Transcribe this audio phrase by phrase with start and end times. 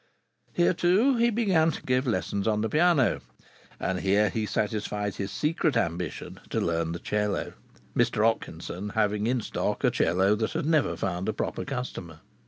[0.53, 3.21] Here, too, he began to give lessons on the piano.
[3.79, 7.53] And here he satisfied his secret ambition to learn the violoncello,
[7.95, 12.19] Mr Otkinson having in stock a violoncello that had never found a proper customer.